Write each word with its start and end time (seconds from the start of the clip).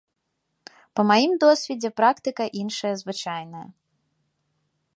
Па 0.99 1.03
маім 1.09 1.33
досведзе 1.43 1.91
практыка 2.01 2.43
іншая 2.63 2.93
звычайна. 3.03 3.61